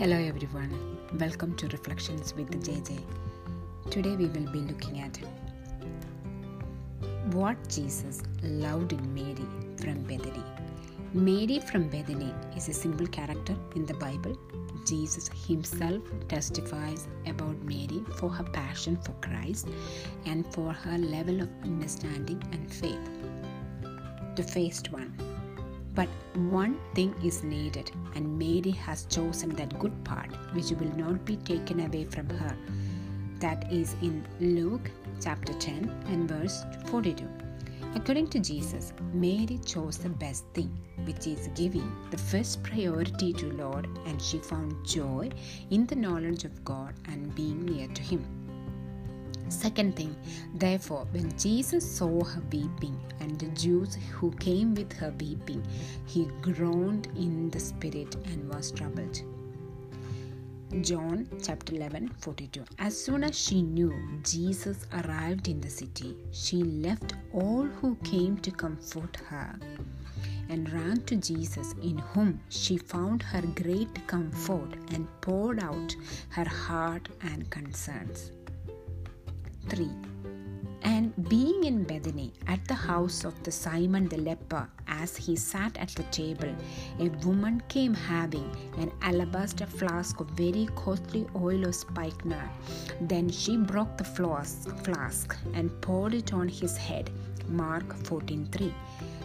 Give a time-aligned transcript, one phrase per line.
[0.00, 3.02] Hello everyone, welcome to Reflections with JJ.
[3.90, 5.18] Today we will be looking at
[7.34, 10.42] what Jesus loved in Mary from Bethany.
[11.12, 14.34] Mary from Bethany is a simple character in the Bible.
[14.86, 19.68] Jesus himself testifies about Mary for her passion for Christ
[20.24, 23.10] and for her level of understanding and faith.
[24.34, 25.12] The first one
[26.00, 26.08] but
[26.50, 31.36] one thing is needed, and Mary has chosen that good part which will not be
[31.36, 32.56] taken away from her.
[33.40, 34.90] That is in Luke
[35.22, 37.28] chapter 10 and verse 42.
[37.94, 40.72] According to Jesus, Mary chose the best thing,
[41.04, 45.28] which is giving the first priority to Lord, and she found joy
[45.68, 48.24] in the knowledge of God and being near to Him.
[49.50, 50.16] Second thing,
[50.54, 52.98] therefore, when Jesus saw her weeping,
[53.30, 55.64] and the Jews who came with her weeping,
[56.04, 59.22] he groaned in the spirit and was troubled.
[60.80, 62.64] John chapter 11 42.
[62.80, 68.36] As soon as she knew Jesus arrived in the city, she left all who came
[68.38, 69.56] to comfort her
[70.48, 75.94] and ran to Jesus, in whom she found her great comfort and poured out
[76.30, 78.32] her heart and concerns.
[79.68, 79.88] 3.
[80.82, 82.32] And being in Bethany
[82.70, 86.54] the house of the Simon the leper, as he sat at the table,
[87.00, 92.50] a woman came having an alabaster flask of very costly oil of spikenard.
[93.00, 97.10] Then she broke the flask, and poured it on his head.
[97.48, 98.72] Mark 14:3.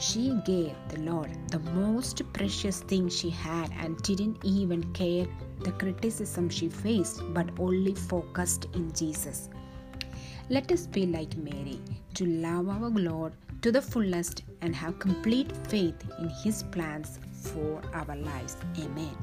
[0.00, 5.28] She gave the Lord the most precious thing she had and didn't even care
[5.68, 9.48] the criticism she faced, but only focused in Jesus.
[10.50, 11.78] Let us be like Mary
[12.18, 17.80] to love our Lord to the fullest and have complete faith in His plans for
[17.94, 18.56] our lives.
[18.76, 19.16] Amen.